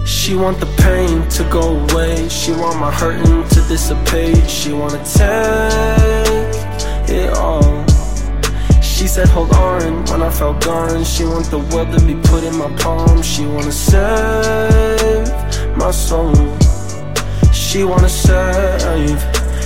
[0.05, 2.27] She want the pain to go away.
[2.27, 4.49] She want my hurting to dissipate.
[4.49, 5.69] She wanna take
[7.09, 7.78] it all
[8.99, 11.05] she said, hold on when I felt gone.
[11.05, 13.21] She want the world to be put in my palm.
[13.21, 15.31] She wanna save
[15.77, 16.35] my soul.
[17.53, 19.21] She wanna save.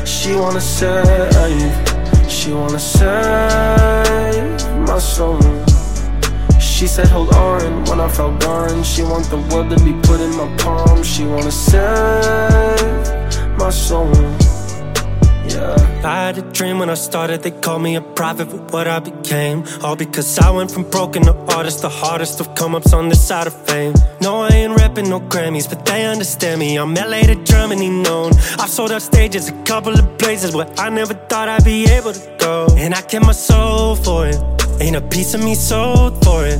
[0.07, 2.29] She wanna save.
[2.29, 3.09] She wanna save
[4.87, 5.41] my soul.
[6.59, 8.83] She said, hold on when I felt gone.
[8.83, 11.01] She want the world to be put in my palm.
[11.01, 11.77] She wanna save
[13.57, 14.42] my soul.
[15.53, 16.01] Yeah.
[16.03, 18.99] I had a dream when I started, they called me a prophet for what I
[18.99, 19.63] became.
[19.83, 23.25] All because I went from broken to artist, the hardest of come ups on this
[23.25, 23.93] side of fame.
[24.19, 26.77] No, I ain't repping no Grammys, but they understand me.
[26.77, 28.31] I'm LA to Germany known.
[28.59, 32.13] I've sold out stages, a couple of places where I never thought I'd be able
[32.13, 32.67] to go.
[32.77, 34.37] And I kept my soul for it,
[34.81, 36.59] ain't a piece of me sold for it.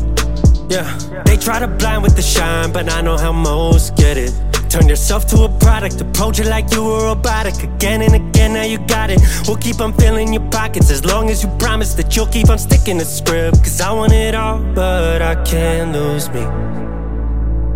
[0.70, 0.88] Yeah,
[1.26, 4.34] they try to blind with the shine, but I know how most get it.
[4.74, 7.62] Turn yourself to a product, approach it like you were robotic.
[7.62, 9.20] Again and again, now you got it.
[9.48, 12.58] We'll keep on filling your pockets as long as you promise that you'll keep on
[12.60, 13.58] sticking to script.
[13.58, 16.44] Cause I want it all, but I can't lose me.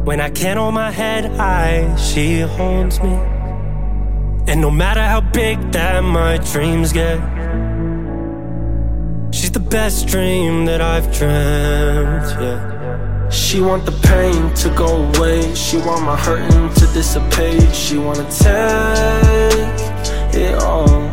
[0.06, 3.14] When I can't hold my head high, she holds me.
[4.48, 7.18] And no matter how big that my dreams get,
[9.36, 13.30] she's the best dream that I've dreamt, yeah.
[13.30, 15.54] She want the pain to go away.
[15.54, 17.76] She want my hurting to dissipate.
[17.76, 19.37] She wanna take
[20.38, 21.12] it all.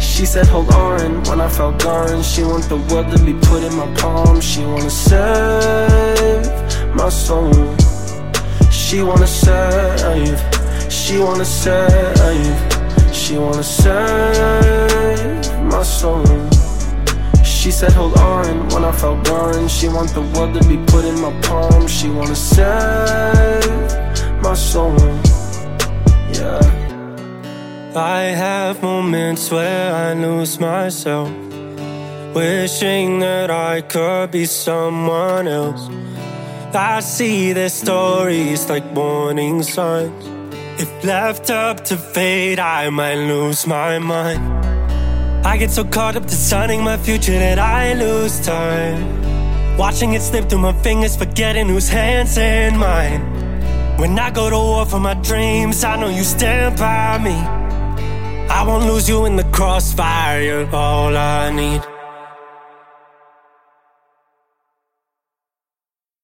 [0.00, 2.22] She said, hold on when I felt gone.
[2.22, 4.40] She want the world to be put in my palm.
[4.40, 6.46] She wanna save
[6.94, 7.52] my soul.
[8.70, 10.38] She wanna save.
[10.90, 13.14] She wanna save.
[13.14, 13.90] She wanna save
[15.72, 16.24] my soul.
[17.42, 19.68] She said, hold on when I felt gone.
[19.68, 21.86] She want the world to be put in my palm.
[21.86, 23.39] She wanna save
[27.96, 31.28] I have moments where I lose myself,
[32.32, 35.88] wishing that I could be someone else.
[36.72, 40.24] I see their stories like warning signs.
[40.80, 44.40] If left up to fate, I might lose my mind.
[45.44, 49.76] I get so caught up designing my future that I lose time.
[49.76, 53.20] Watching it slip through my fingers, forgetting whose hands in mine.
[53.98, 57.59] When I go to war for my dreams, I know you stand by me.
[58.50, 61.99] I won't lose you in the crossfire, you're all I need.